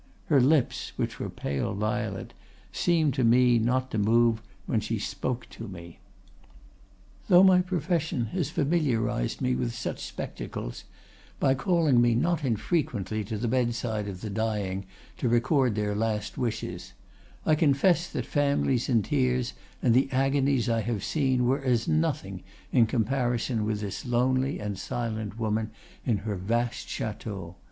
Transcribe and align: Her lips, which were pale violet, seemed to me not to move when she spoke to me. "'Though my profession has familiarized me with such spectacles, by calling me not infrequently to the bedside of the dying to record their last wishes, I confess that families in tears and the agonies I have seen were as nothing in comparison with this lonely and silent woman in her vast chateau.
Her 0.33 0.41
lips, 0.41 0.93
which 0.95 1.19
were 1.19 1.29
pale 1.29 1.75
violet, 1.75 2.33
seemed 2.71 3.13
to 3.13 3.23
me 3.23 3.59
not 3.59 3.91
to 3.91 3.99
move 3.99 4.41
when 4.65 4.79
she 4.79 4.97
spoke 4.97 5.47
to 5.51 5.67
me. 5.67 5.99
"'Though 7.29 7.43
my 7.43 7.61
profession 7.61 8.25
has 8.33 8.49
familiarized 8.49 9.41
me 9.41 9.53
with 9.55 9.75
such 9.75 10.03
spectacles, 10.03 10.85
by 11.39 11.53
calling 11.53 12.01
me 12.01 12.15
not 12.15 12.43
infrequently 12.43 13.23
to 13.25 13.37
the 13.37 13.47
bedside 13.47 14.07
of 14.07 14.21
the 14.21 14.31
dying 14.31 14.87
to 15.19 15.29
record 15.29 15.75
their 15.75 15.93
last 15.93 16.35
wishes, 16.35 16.93
I 17.45 17.53
confess 17.53 18.09
that 18.09 18.25
families 18.25 18.89
in 18.89 19.03
tears 19.03 19.53
and 19.83 19.93
the 19.93 20.09
agonies 20.11 20.67
I 20.67 20.81
have 20.81 21.03
seen 21.03 21.45
were 21.45 21.61
as 21.63 21.87
nothing 21.87 22.41
in 22.71 22.87
comparison 22.87 23.65
with 23.65 23.81
this 23.81 24.03
lonely 24.03 24.57
and 24.57 24.79
silent 24.79 25.37
woman 25.37 25.69
in 26.03 26.17
her 26.25 26.37
vast 26.37 26.89
chateau. 26.89 27.55